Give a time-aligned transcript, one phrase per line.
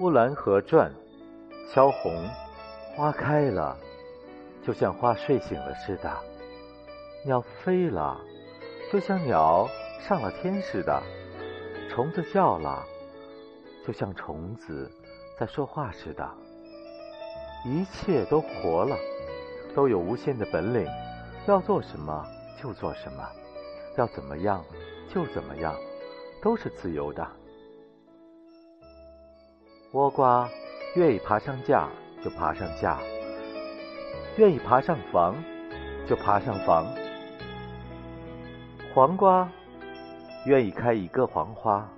[0.00, 0.92] 乌兰河传，
[1.72, 2.28] 萧红，
[2.96, 3.76] 花开了，
[4.66, 6.10] 就像花睡醒了似的；
[7.24, 8.20] 鸟飞了，
[8.92, 9.68] 就像鸟
[10.00, 11.00] 上了天似的；
[11.88, 12.84] 虫子叫了，
[13.86, 14.90] 就像虫子
[15.38, 16.28] 在说话似的。
[17.64, 18.96] 一切都活了，
[19.76, 20.84] 都有无限的本领，
[21.46, 22.26] 要做什么
[22.60, 23.24] 就做什么，
[23.96, 24.64] 要怎么样
[25.08, 25.72] 就怎么样，
[26.42, 27.24] 都是自由的。
[29.94, 30.50] 倭瓜
[30.96, 31.88] 愿意爬上架
[32.20, 32.98] 就爬上架，
[34.36, 35.36] 愿意爬上房
[36.04, 36.84] 就爬上房。
[38.92, 39.48] 黄瓜
[40.46, 41.88] 愿意开一个黄花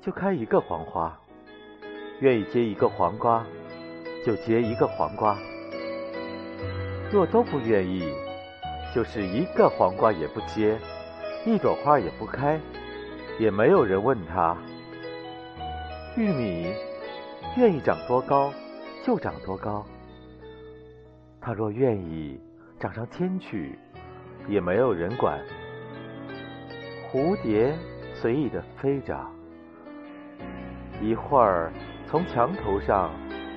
[0.00, 1.16] 就开一个黄花，
[2.18, 3.46] 愿意结一个黄瓜
[4.26, 5.38] 就结一个黄瓜。
[7.12, 8.12] 若都不愿意，
[8.92, 10.76] 就是一个黄瓜也不结，
[11.46, 12.58] 一朵花也不开，
[13.38, 14.56] 也没有人问他。
[16.14, 16.74] 玉米
[17.56, 18.52] 愿意长多高
[19.02, 19.82] 就长多高，
[21.40, 22.38] 它若愿意
[22.78, 23.78] 长上天去，
[24.46, 25.40] 也没有人管。
[27.10, 27.74] 蝴蝶
[28.14, 29.18] 随意的飞着，
[31.00, 31.72] 一会儿
[32.06, 33.10] 从墙头上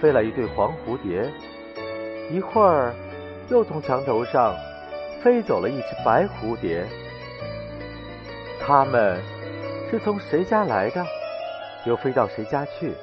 [0.00, 1.30] 飞来一对黄蝴蝶，
[2.32, 2.92] 一会儿
[3.48, 4.56] 又从墙头上
[5.22, 6.84] 飞走了一只白蝴蝶。
[8.60, 9.22] 它们
[9.88, 11.06] 是从谁家来的？
[11.86, 12.94] 又飞到谁家去？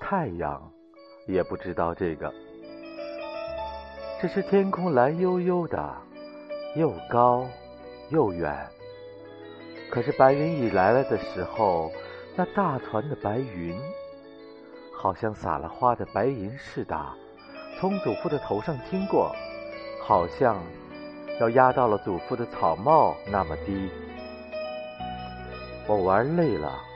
[0.00, 0.72] 太阳
[1.26, 2.32] 也不知道这个，
[4.20, 5.94] 只是天空蓝悠悠的，
[6.74, 7.46] 又高
[8.08, 8.66] 又远。
[9.90, 11.92] 可是白云一来了的时候，
[12.34, 13.78] 那大团的白云，
[14.96, 16.96] 好像撒了花的白银似的，
[17.78, 19.34] 从祖父的头上经过，
[20.02, 20.56] 好像
[21.38, 23.90] 要压到了祖父的草帽那么低。
[25.86, 26.89] 我玩累了。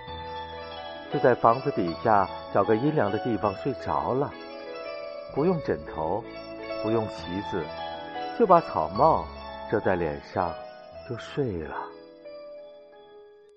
[1.14, 4.32] 就在房子底下找个阴凉的地方睡着了，
[5.32, 6.24] 不用枕头，
[6.82, 7.62] 不用席子，
[8.36, 9.24] 就把草帽
[9.70, 10.53] 遮在脸上，
[11.08, 11.94] 就睡了。